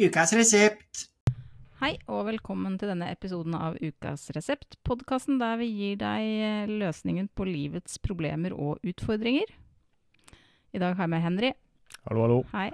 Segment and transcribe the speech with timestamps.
[0.00, 1.04] Ukas resept.
[1.78, 6.70] Hei og velkommen til denne episoden av Ukas resept, podkasten der vi gir deg eh,
[6.70, 9.52] løsningen på livets problemer og utfordringer.
[10.74, 11.52] I dag har jeg med Henry.
[12.08, 12.38] Hallo, hallo.
[12.54, 12.70] Hei.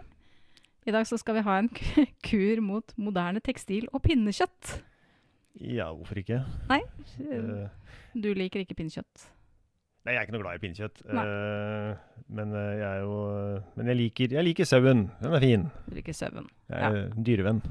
[0.89, 1.69] I dag så skal vi ha en
[2.29, 4.79] kur mot moderne tekstil og pinnekjøtt.
[5.61, 6.41] Ja, hvorfor ikke?
[6.71, 6.81] Nei,
[7.21, 7.69] Eh,
[8.17, 9.27] du liker ikke pinnekjøtt.
[10.07, 11.03] Nei, jeg er ikke noe glad i pinnekjøtt.
[11.07, 11.95] Eh,
[12.31, 13.17] men eh, jeg er jo
[13.77, 15.09] Men jeg liker, jeg liker sauen.
[15.21, 15.67] Den er fin.
[15.89, 16.47] Du liker sauen.
[16.71, 17.63] Jeg er en dyrevenn.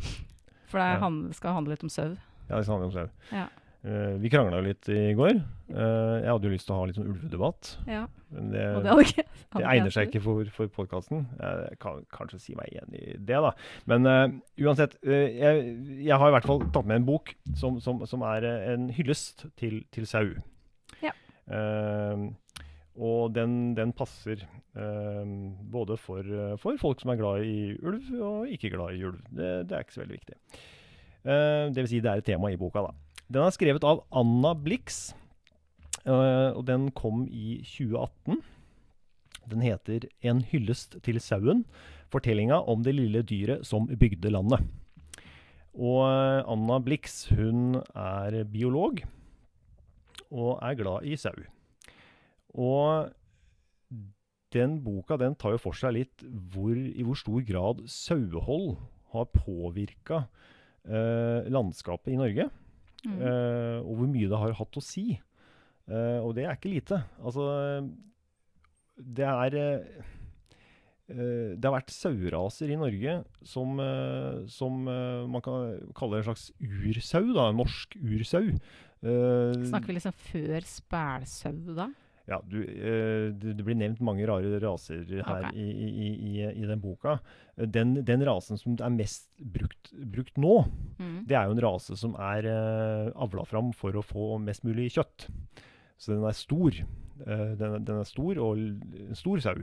[0.70, 1.00] For det Ja.
[1.02, 2.12] hand- skal handle litt om sau.
[2.50, 3.08] Ja, det handler om sau.
[3.32, 3.48] Ja.
[3.80, 5.38] Uh, vi krangla jo litt i går.
[5.72, 7.70] Uh, jeg hadde jo lyst til å ha litt sånn ulvedebatt.
[7.88, 9.24] Ja, Men det, det ikke
[9.56, 11.22] det egner seg ikke for, for podkasten.
[11.40, 13.54] Jeg kan kanskje si meg igjen i det, da.
[13.88, 14.28] Men uh,
[14.60, 14.98] uansett.
[15.08, 15.64] eh, jeg,
[16.10, 18.90] jeg har i hvert fall tatt med en bok som, som, som er eh, en
[19.00, 20.28] hyllest til, til sau.
[21.02, 21.16] Ja.
[23.20, 25.32] Og den, den passer eh,
[25.74, 29.22] både for, eh, for folk som er glad i ulv, og ikke glad i ulv.
[29.30, 30.38] Det, det er ikke så veldig viktig.
[31.26, 32.94] Eh, det vil si, det er et tema i boka, da.
[33.30, 35.12] Den er skrevet av Anna Blix,
[36.06, 38.40] eh, og den kom i 2018.
[39.50, 41.66] Den heter 'En hyllest til sauen'.
[42.10, 44.66] Fortellinga om det lille dyret som bygde landet.
[45.78, 49.04] Og eh, Anna Blix hun er biolog
[50.32, 51.36] og er glad i sau.
[52.58, 53.12] Og
[54.56, 58.80] den boka den tar jo for seg litt hvor, i hvor stor grad sauehold
[59.14, 60.24] har påvirka
[60.86, 62.50] eh, landskapet i Norge.
[63.06, 63.18] Mm.
[63.18, 65.12] Eh, og hvor mye det har hatt å si.
[65.90, 67.02] Eh, og det er ikke lite.
[67.22, 67.46] Altså
[69.00, 70.02] Det er eh,
[71.10, 73.16] eh, Det har vært saueraser i Norge
[73.48, 77.34] som, eh, som man kan kalle en slags ursau.
[77.38, 78.46] da, Norsk ursau.
[79.00, 81.90] Snakker vi liksom før spælsau da?
[82.30, 85.56] Ja, du, eh, det, blir nevnt mange rare raser her okay.
[85.58, 87.18] i, i, i, i den boka.
[87.58, 90.62] Den, den rasen som er mest brukt, brukt nå,
[91.00, 91.24] Mm.
[91.30, 94.90] det er jo en rase som er uh, avla fram for å få mest mulig
[94.98, 95.30] kjøtt.
[96.00, 96.76] Så den er stor.
[97.28, 99.56] Eh, den, den er stor, og en stor sau.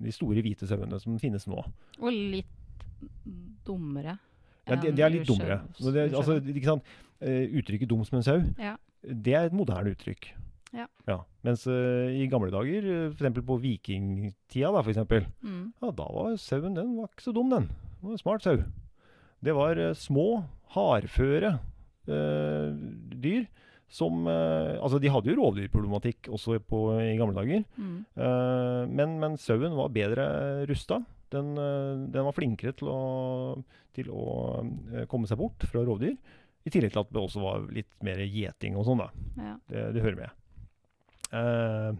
[0.00, 1.60] De store hvite sauene som finnes nå.
[2.00, 2.84] Og litt
[3.66, 4.18] dummere.
[4.68, 5.60] Ja, de, de er litt dummere.
[5.80, 6.36] Det, altså?
[7.20, 8.76] Eh, uttrykket 'dum som en sau', Ja.
[9.04, 10.32] det er et moderne uttrykk.
[11.08, 11.18] Ja.
[11.46, 13.40] Mens uh, i gamle dager, uh, f.eks.
[13.46, 15.72] på vikingtida, da, for eksempel, Mm.
[15.82, 17.66] Ja, da var sauen den var ikke så dum, den.
[18.00, 18.60] Det var en smart sau.
[19.40, 20.28] Det var uh, små,
[20.76, 21.56] hardføre
[22.10, 22.70] uh,
[23.18, 23.48] dyr
[23.90, 27.64] som eh, Altså, de hadde jo rovdyrproblematikk også på, i gamle dager.
[27.74, 27.96] Mm.
[28.14, 30.26] Eh, men, men sauen var bedre
[30.70, 31.00] rusta.
[31.34, 33.00] Den, eh, den var flinkere til å,
[33.96, 34.26] til å
[34.62, 36.14] eh, komme seg bort fra rovdyr.
[36.62, 39.10] I tillegg til at det også var litt mer gjeting og sånn, da.
[39.40, 39.56] Ja.
[39.72, 40.39] Det, det hører med.
[41.32, 41.92] Eh,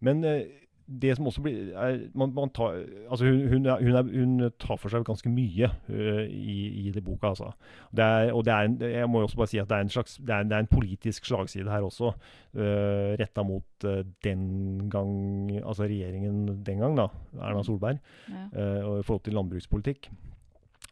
[0.00, 0.42] men eh,
[0.90, 4.50] det som også blir er, man, man tar, altså hun, hun, er, hun, er, hun
[4.58, 7.30] tar for seg ganske mye uh, i, i det boka.
[7.30, 7.52] Altså.
[7.94, 9.86] Det er, og det er en, jeg må jo også bare si at det er
[9.86, 12.10] en, slags, det er, det en politisk slagside her også,
[12.58, 15.12] uh, retta mot uh, den gang
[15.60, 17.06] Altså regjeringen den gang, da,
[17.38, 18.48] Erna Solberg, Ja.
[18.50, 20.10] Uh, og i forhold til landbrukspolitikk,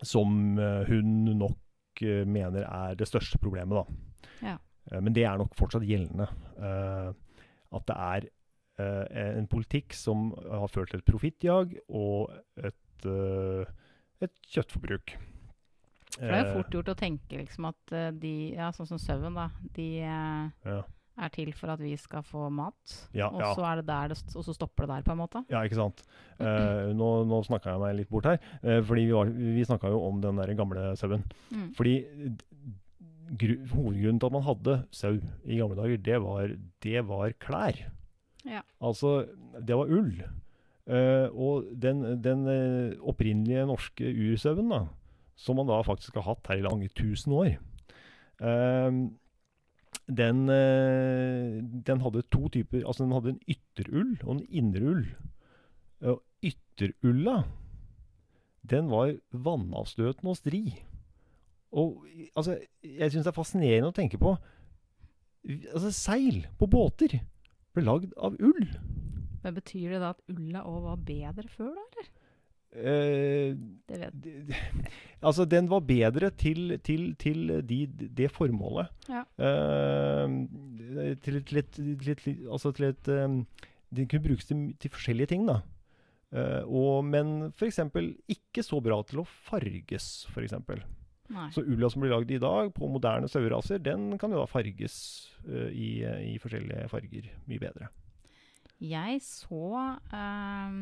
[0.02, 4.46] som hun nok mener er det største problemet, da.
[4.46, 5.00] Ja.
[5.00, 6.28] Men det er nok fortsatt gjeldende.
[6.62, 7.08] eh,
[7.72, 8.28] at det er
[8.78, 13.64] eh, en politikk som har ført til et profittjag og et, eh,
[14.24, 15.16] et kjøttforbruk.
[16.18, 18.98] For det er jo fort gjort å tenke liksom at eh, de, ja, sånn som
[19.02, 20.80] sauen, da, de eh, Ja.
[21.18, 22.94] er til for at vi skal få mat.
[23.14, 25.44] Ja, og så er det der, og så stopper det der, på en måte.
[25.52, 26.02] Ja, ikke sant.
[26.38, 28.36] Eh, nå nå snakka jeg meg litt bort her.
[28.62, 31.24] eh, fordi vi, var- vi snakka jo om den der gamle sauen.
[31.50, 31.72] Mm.
[31.74, 31.94] Fordi
[33.28, 36.52] hovedgrunnen til at man hadde sau i gamle dager, det var,
[36.84, 37.80] det var klær.
[38.48, 38.62] Ja.
[38.80, 39.26] Altså,
[39.60, 40.22] det var ull.
[40.88, 44.86] Uh, og den, den uh, opprinnelige norske ursauen, da,
[45.36, 47.58] som man da faktisk har hatt her i lange tusen år,
[48.40, 49.08] uh,
[50.08, 50.38] den,
[51.84, 55.02] den hadde to typer Altså, den hadde en ytterull og en innerull.
[56.00, 57.42] Og ytterulla,
[58.64, 60.62] den var vannavstøtende og stri.
[61.72, 62.04] Og
[62.34, 64.36] altså, jeg syns det er fascinerende å tenke på
[65.48, 67.20] Altså, seil på båter
[67.72, 68.64] ble lagd av ull.
[69.44, 71.84] Men betyr det da at ulla òg var bedre før, da?
[71.88, 72.08] eller?
[72.68, 73.54] Eh,
[73.88, 74.26] Det vet
[75.22, 78.90] altså, den var bedre til, til, til de, det formålet.
[79.08, 79.22] Ja.
[79.38, 80.36] Eh,
[81.24, 83.40] til, til, et, et, altså til et um,
[83.94, 85.62] Den kunne brukes til, til forskjellige ting, da.
[86.34, 87.80] Eh, og, men f.eks.
[88.28, 90.58] ikke så bra til å farges, f.eks.
[91.28, 91.48] Nei.
[91.52, 94.94] Så ulla som blir lagd i dag på moderne saueraser, den kan jo da farges
[95.44, 96.00] uh, i,
[96.32, 97.90] i forskjellige farger mye bedre.
[98.80, 99.58] Jeg så
[100.14, 100.74] eh,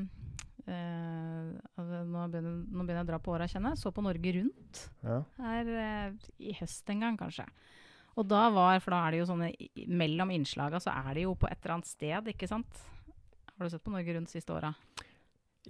[1.78, 3.80] altså Nå begynner, nå begynner jeg å dra på åra, kjenner jeg.
[3.80, 5.20] Så på Norge Rundt Ja.
[5.40, 7.46] her eh, i høst en gang, kanskje.
[8.16, 9.50] Og da var, for da er det jo sånne
[9.92, 12.84] Mellom innslaga så er det jo på et eller annet sted, ikke sant?
[13.56, 14.74] Har du sett på Norge Rundt siste åra?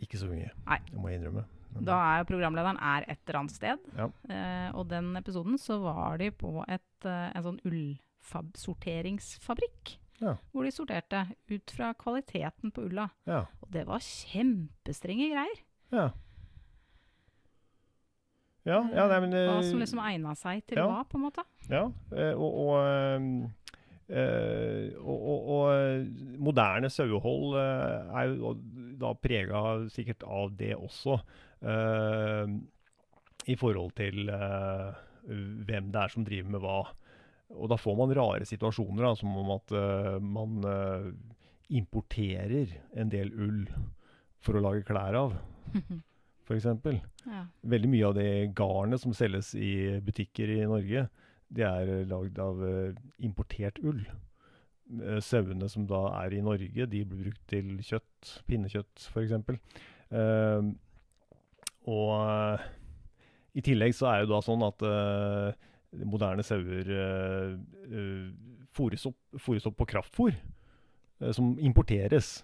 [0.03, 0.81] Ikke så mye, Nei.
[0.91, 1.47] det må jeg innrømme.
[1.87, 3.79] Da er jo programlederen er et eller annet sted.
[3.99, 4.07] Ja.
[4.31, 9.83] Uh, og den episoden så var de på et, uh, en sånn ullsorteringsfabrikk.
[10.21, 10.35] Ja.
[10.53, 13.09] Hvor de sorterte ut fra kvaliteten på ulla.
[13.29, 13.41] ja.
[13.61, 15.59] Og det var kjempestrenge greier.
[15.93, 16.09] Ja.
[18.67, 21.43] Ja, ja nei, men Hva eh, som liksom egna seg til hva, på en måte.
[21.71, 21.85] Ja,
[22.17, 22.77] eh, og, og,
[24.11, 26.03] eh, og, og, og eh,
[26.43, 28.57] moderne sauehold eh, er jo
[28.99, 31.21] da prega sikkert av det også.
[31.63, 32.55] Eh,
[33.47, 36.81] I forhold til eh, hvem det er som driver med hva.
[37.55, 41.11] Og da får man rare situasjoner, da, som om at uh, man uh,
[41.71, 43.61] importerer en del ull
[44.43, 45.37] for å lage klær av,
[46.47, 46.67] f.eks.
[46.67, 47.45] ja.
[47.67, 51.07] Veldig mye av det garnet som selges i butikker i Norge,
[51.47, 54.03] det er lagd av uh, importert ull.
[55.23, 59.35] Sauene som da er i Norge, de blir brukt til kjøtt, pinnekjøtt f.eks.
[60.11, 60.75] Uh,
[61.87, 62.67] og eh,
[63.57, 65.71] i tillegg så er det da sånn at eh,
[66.05, 67.55] moderne sauer uh,
[68.77, 72.43] fôres, opp, opp på kraftfôr, eh, som importeres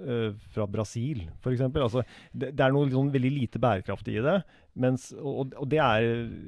[0.00, 1.62] eh, fra Brasil f.eks.
[1.68, 4.40] Altså, det, det er noe liksom veldig lite bærekraftig i det.
[4.80, 6.04] Mens, og, og det er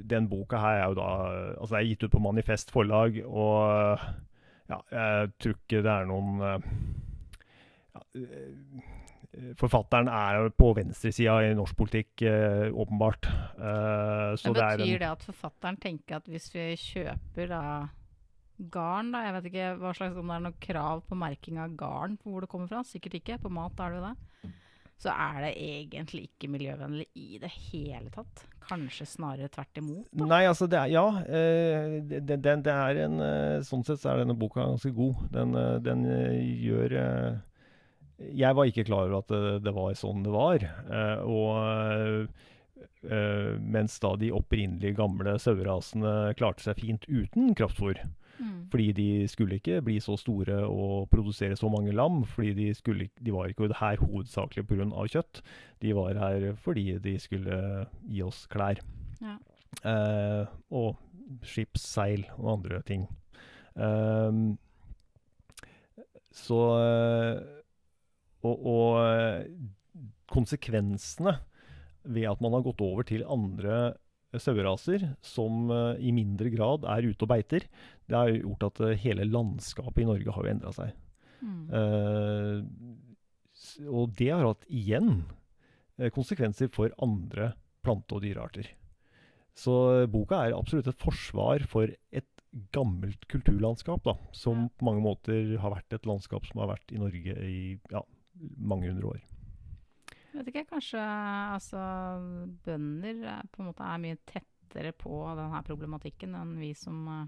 [0.06, 1.06] Den boka her er jo da
[1.56, 3.98] Altså, det er gitt ut på Manifest forlag, og
[4.70, 6.68] ja, jeg tror ikke det er noen eh,
[7.92, 9.00] ja, eh,
[9.56, 13.24] Forfatteren er på venstresida i norsk politikk, eh, åpenbart.
[13.56, 17.48] Eh, så Men det er en- betyr det at forfatteren tenker at hvis vi kjøper
[17.48, 17.62] da
[18.70, 21.74] garn, da Jeg vet ikke hva slags, om det er noe krav på merking av
[21.76, 22.82] garn på hvor det kommer fra.
[22.84, 23.38] Sikkert ikke.
[23.40, 24.52] På mat er det jo det.
[25.02, 28.44] Så er det egentlig ikke miljøvennlig i det hele tatt.
[28.68, 30.06] Kanskje snarere tvert imot.
[30.14, 30.24] Da.
[30.26, 31.08] Nei, altså det er Ja.
[31.26, 34.94] eh, det, det, det det er en eh, Sånn sett så er denne boka ganske
[34.94, 35.16] god.
[35.32, 37.38] Den, eh, den eh, gjør eh,
[38.18, 40.64] Jeg var ikke klar over at det, det var sånn det var.
[40.64, 42.28] eh, og
[43.02, 47.98] eh, mens da de opprinnelige gamle sauerasene klarte seg fint uten kraftfôr.
[48.42, 48.66] Mm.
[48.72, 52.22] Fordi de skulle ikke bli så store og produsere så mange lam.
[52.28, 54.88] Fordi de, skulle, de var ikke her hovedsakelig pga.
[55.14, 55.42] kjøtt.
[55.82, 58.82] De var her fordi de skulle gi oss klær.
[59.22, 59.38] Ja.
[59.88, 60.96] Eh, og
[61.46, 63.06] skipsseil og andre ting.
[63.76, 64.58] Ehm,
[66.32, 67.61] så eh,
[68.42, 69.44] Og, og eh,
[70.32, 71.36] konsekvensene
[72.02, 73.94] ved at man har gått over til andre
[74.40, 77.68] saueraser som eh, i mindre grad er ute og beiter,
[78.08, 80.98] det har gjort at eh, hele landskapet i Norge har jo endra seg.
[81.42, 81.62] Mm.
[81.74, 82.62] Uh,
[83.90, 85.24] og det har hatt igjen
[86.14, 87.48] konsekvenser for andre
[87.82, 88.68] plante- og dyrearter.
[89.58, 92.30] Så boka er absolutt et forsvar for et
[92.74, 97.00] gammelt kulturlandskap, da, som på mange måter har vært et landskap som har vært i
[97.00, 97.60] Norge i
[97.92, 98.02] ja,
[98.58, 99.20] mange hundre år.
[100.32, 101.82] Vet ikke, kanskje altså
[102.64, 107.26] bønder er, på en måte er mye tettere på denne problematikken enn vi som uh,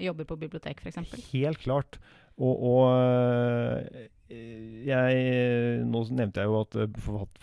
[0.00, 1.30] jobber på bibliotek, f.eks.
[1.32, 1.98] Helt klart.
[2.40, 4.06] Og, og øh,
[4.88, 6.76] jeg Nå nevnte jeg jo at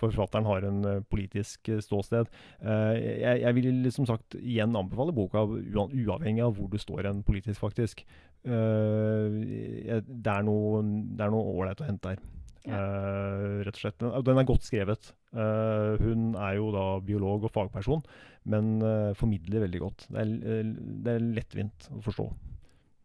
[0.01, 2.31] forfatteren har en politisk ståsted.
[2.61, 7.21] Eh, jeg, jeg vil som sagt igjen anbefale boka uavhengig av hvor du står en
[7.23, 8.01] politisk, faktisk.
[8.41, 12.25] Eh, det er noe ålreit å hente her.
[12.67, 14.03] Eh, rett og slett.
[14.27, 15.11] Den, er godt skrevet.
[15.31, 18.01] Uh, hun er jo da biolog og fagperson,
[18.49, 20.07] men uh, formidler veldig godt.
[20.09, 20.71] Det er,
[21.05, 22.25] det er lettvint å forstå.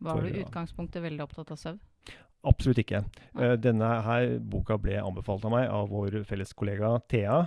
[0.05, 1.83] Var du i utgangspunktet veldig opptatt av søvn?
[2.45, 3.01] Absolutt ikke.
[3.65, 7.39] Denne her boka ble anbefalt av meg av vår felles kollega Thea.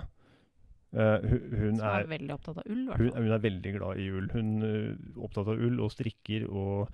[0.88, 4.08] Uh, hun, hun, er er, veldig opptatt av ull, hun, hun er veldig glad i
[4.08, 4.26] ull.
[4.32, 4.88] Hun er
[5.20, 6.88] opptatt av ull og strikker, og,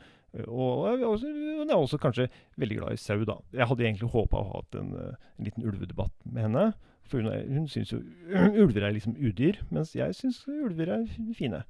[0.49, 3.25] og, hun er også kanskje veldig glad i sau.
[3.25, 3.37] da.
[3.53, 6.67] Jeg hadde egentlig håpa å ha hatt en, eh, en liten ulvedebatt med henne.
[7.05, 8.01] For hun, er, hun syns jo
[8.63, 11.07] ulver er liksom udyr, mens jeg syns ulver er
[11.39, 11.63] fine.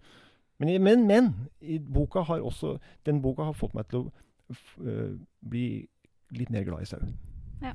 [0.62, 1.33] Men, men, men
[1.92, 4.56] boka har også, den boka har fått meg til å
[4.87, 5.66] eh, bli
[6.35, 7.02] litt mer glad i sau.
[7.62, 7.75] Ja.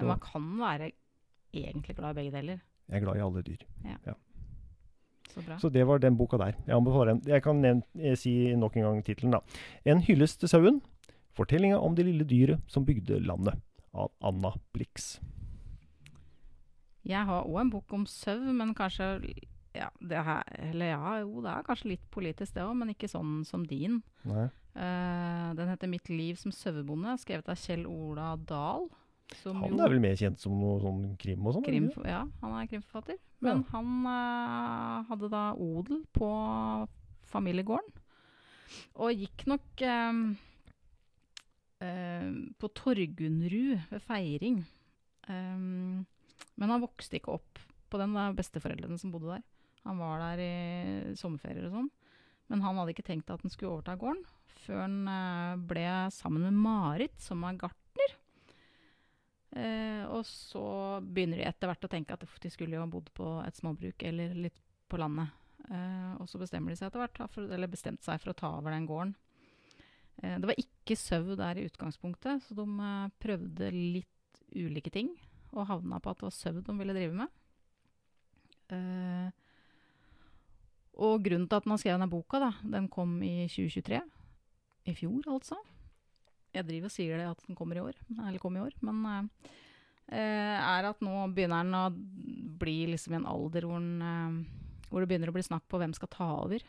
[0.00, 0.90] Men man kan være
[1.52, 2.60] egentlig glad i begge deler.
[2.90, 3.64] Jeg er glad i alle dyr.
[3.84, 3.96] Ja.
[4.04, 4.18] bra.
[5.58, 6.56] Så det var den boka der.
[6.66, 7.22] Jeg anbefaler den.
[7.26, 9.40] Jeg kan nevn, eh, si nok en gang tittelen, da.
[9.84, 10.80] 'En hyllest til sauen'.
[11.32, 13.54] Fortellinga om det lille dyret som bygde landet.
[13.94, 15.18] Av Anna Blix.
[17.04, 19.34] Jeg har òg en bok om sau, men kanskje
[19.74, 23.08] ja, det her, eller ja, jo, det er kanskje litt politisk det òg, men ikke
[23.10, 24.02] sånn som din.
[24.26, 28.88] Eh, den heter 'Mitt liv som sauebonde', skrevet av Kjell Ola Dahl.
[29.42, 31.64] Som Han er vel mer kjent som noe sånn krim og sånn?
[31.64, 31.90] krim.
[32.04, 33.16] Ja, han er krimforfatter.
[33.44, 36.28] Men han uh, hadde da odel på
[37.30, 37.96] familiegården.
[39.02, 40.20] Og gikk nok um,
[41.82, 42.28] eh,
[42.60, 44.60] på Torgunrud ved feiring.
[45.26, 46.04] Um,
[46.60, 49.46] men han vokste ikke opp på den, det er besteforeldrene som bodde der.
[49.88, 51.90] Han var der i sommerferier og sånn.
[52.52, 54.22] Men han hadde ikke tenkt at han skulle overta gården,
[54.66, 57.79] før han ble sammen med Marit, som er gartner.
[59.50, 60.62] Eh, og så
[61.02, 64.04] begynner de etter hvert å tenke at de skulle jo ha bodd på et småbruk
[64.06, 65.32] eller litt på landet.
[65.70, 68.52] Eh, og så bestemmer de seg etter hvert, for, eller bestemte seg for å ta
[68.58, 69.16] over den gården.
[70.22, 75.12] Eh, det var ikke sau der i utgangspunktet, så de eh, prøvde litt ulike ting.
[75.50, 77.38] Og havna på at det var sau de ville drive med.
[78.70, 79.28] Eh,
[81.00, 84.00] og grunnen til at man skrev denne boka, da, den kom i 2023.
[84.90, 85.58] I fjor, altså.
[86.54, 89.28] Jeg driver og sier det at den kommer i år, eller kom i år, men
[90.10, 91.84] eh, er at nå begynner den å
[92.60, 95.78] bli liksom i en alder hvor, den, uh, hvor det begynner å bli snakk på
[95.80, 96.64] hvem skal ta over.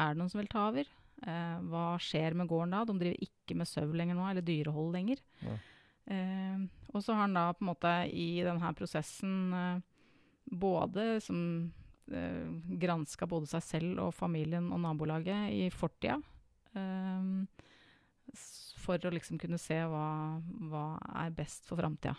[0.00, 0.88] Er det noen som vil ta over?
[1.22, 2.80] Uh, hva skjer med gården da?
[2.88, 5.20] De driver ikke med sau lenger nå, eller dyrehold lenger.
[5.44, 5.58] Ja.
[6.92, 9.52] Og så har han da på en måte i denne prosessen
[10.50, 11.38] både som
[12.82, 16.16] granska både seg selv og familien og nabolaget i fortida.
[16.74, 17.46] s-
[18.82, 20.86] for å liksom kunne se hva, hva
[21.22, 22.16] er best for framtida.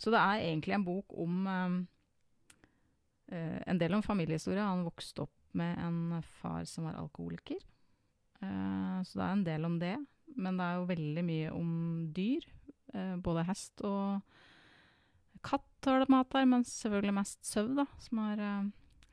[0.00, 1.76] Så det er egentlig en bok om eh,
[3.66, 4.62] En del om familiehistorie.
[4.62, 7.58] Han vokste opp med en far som var alkoholiker.
[8.40, 9.96] Eh, så det er en del om det.
[10.36, 11.70] Men det er jo veldig mye om
[12.14, 12.46] dyr.
[12.94, 14.20] Eh, både hest og
[15.46, 17.86] katt har det mat der, men selvfølgelig mest sau, da.
[18.02, 18.42] Som har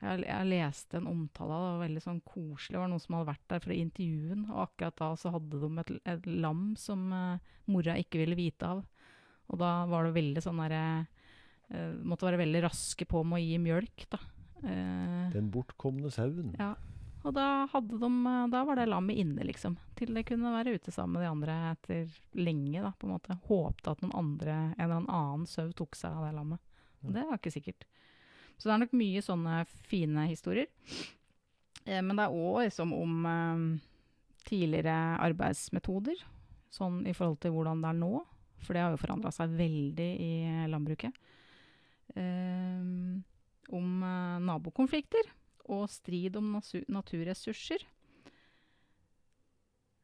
[0.04, 2.74] jeg, jeg leste en omtale av det, var veldig sånn koselig.
[2.76, 5.32] Det var noen som hadde vært der for å intervjue den, og akkurat da så
[5.34, 8.84] hadde de et, et lam som eh, mora ikke ville vite av.
[9.52, 13.44] Og da var det veldig sånn derre eh, Måtte være veldig raske på med å
[13.44, 14.20] gi mjølk, da.
[14.64, 16.54] Eh, Den bortkomne sauen.
[16.60, 16.72] Ja.
[17.24, 18.10] og da, hadde de,
[18.52, 19.76] da var det lammet inne, liksom.
[19.98, 23.36] Til det kunne være ute sammen med de andre etter lenge, da, på en måte.
[23.48, 26.72] Håpte at noen andre, en eller annen sau tok seg av det lammet.
[27.04, 27.84] Og det var ikke sikkert.
[28.64, 29.54] Så det er nok mye sånne
[29.84, 30.70] fine historier.
[31.84, 33.64] Eh, men det er òg liksom om eh,
[34.48, 36.22] tidligere arbeidsmetoder,
[36.72, 38.22] sånn i forhold til hvordan det er nå.
[38.64, 40.32] For det har jo forandra seg veldig i
[40.72, 41.12] landbruket.
[42.16, 42.86] Eh,
[43.76, 45.28] om eh, nabokonflikter
[45.68, 46.56] og strid om
[46.88, 47.84] naturressurser.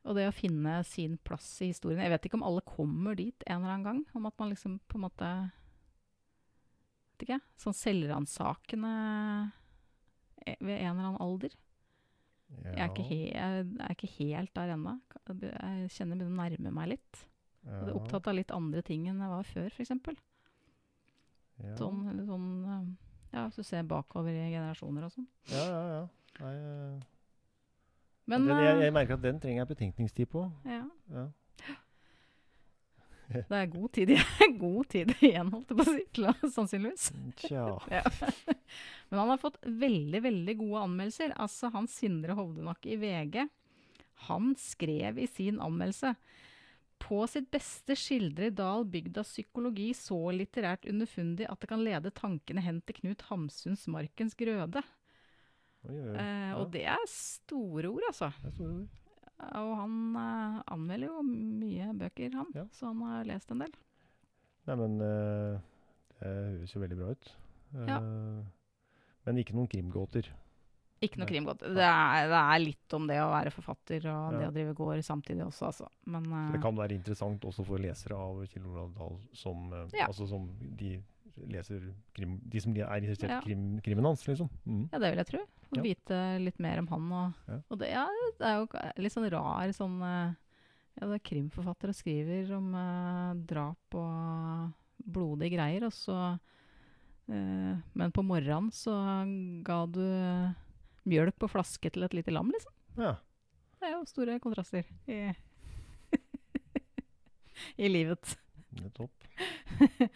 [0.04, 2.04] Og det å finne sin plass i historien.
[2.04, 4.04] Jeg vet ikke om alle kommer dit en eller annen gang.
[4.12, 5.32] Om at man liksom på en måte
[7.20, 7.40] Vet ikke.
[7.60, 8.90] Sånn selvransakende
[10.46, 11.52] eh, ved en eller annen alder.
[12.64, 14.96] Jeg, er ikke jeg er ikke helt der ennå.
[15.28, 17.20] Jeg kjenner jeg begynner å nærme meg litt.
[17.60, 19.92] Jeg er opptatt av litt andre ting enn jeg var før, f.eks.
[21.60, 21.74] ja.
[21.76, 22.88] Sånn, eller sånn eh,
[23.36, 25.28] Ja, hvis du ser bakover i generasjoner og sånn.
[25.52, 26.00] Ja, ja, ja.
[26.40, 27.04] Nei, eh,
[28.32, 30.48] Men den, jeg, jeg merker at den trenger jeg betenkningstid på.
[30.64, 31.28] ja, Ja.
[33.30, 34.12] Det er god tid,
[34.64, 37.08] god tid igjen, holdt jeg på å si, til sannsynligvis.
[37.44, 37.64] Tja.
[38.00, 38.04] Ja.
[39.10, 41.34] Men han har fått veldig, veldig gode anmeldelser.
[41.42, 43.42] Altså, han Sindre Hovdenak i VG,
[44.28, 46.14] han skrev i sin anmeldelse
[47.00, 52.62] på sitt beste skildrer Dahl bygdas psykologi så litterært underfundig at det kan lede tankene
[52.64, 54.82] hen til Knut Hamsuns Markens grøde.
[55.88, 56.16] Oi, oi, oi.
[56.20, 56.52] Eh.
[56.60, 58.28] Og det er store ord, altså.
[58.42, 58.88] Det er store ord.
[59.60, 62.50] Og han eh, anmelder jo mye bøker, han.
[62.56, 62.66] Ja.
[62.76, 63.72] Så han har lest en del.
[64.68, 65.56] Nei, men eh,
[66.20, 66.30] det
[66.60, 67.32] høres jo veldig bra ut.
[67.88, 67.98] Ja.
[67.98, 68.44] Eh,
[69.28, 70.28] men ikke noen krimgåter.
[71.00, 71.64] Ikke noe krimgåter.
[71.64, 71.78] krimgodt.
[71.80, 75.00] Det er, det er litt om det å være forfatter og det å drive gård
[75.06, 75.88] samtidig også, altså.
[76.12, 80.10] Men det kan være interessant også for lesere av Kjell Olav Dahl som, Ja.
[80.10, 80.44] altså som
[80.76, 80.98] de
[81.50, 83.38] leser krim, de som er interessert Ja.
[83.40, 84.48] i krim, krimen hans, liksom.
[84.66, 84.88] Mm.
[84.92, 85.38] ja, det vil jeg tro.
[85.70, 85.82] Å Ja.
[85.82, 87.12] vite litt mer om han.
[87.12, 87.60] Og, Ja.
[87.70, 88.06] og det, ja,
[88.38, 90.34] det er jo litt sånn rar sånn eh,
[91.00, 94.72] Ja, det er krimforfattere skriver om eh, drap og
[95.06, 96.38] blodige greier, og så
[97.30, 98.92] eh, Men på morgenen så
[99.62, 100.54] ga du
[101.06, 102.72] mjølk på flaske til et lite lam, liksom.
[102.98, 103.14] Ja.
[103.80, 105.32] Det er jo store kontraster i,
[107.78, 108.36] i livet.
[108.76, 109.10] Nettopp.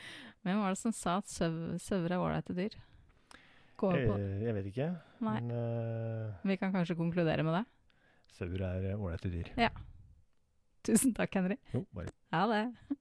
[0.44, 2.74] Hvem var det som sa at sau- sauer er ålreite dyr?
[2.76, 4.16] Jeg, på.
[4.44, 4.88] jeg vet ikke.
[5.24, 5.38] Nei.
[5.40, 7.64] Men uh, Vi kan kanskje konkludere med det.
[8.36, 9.50] sauer er eh, ålreite dyr.
[10.84, 11.56] Tusen takk, Henry.
[11.72, 12.98] Jo, bare Ha det.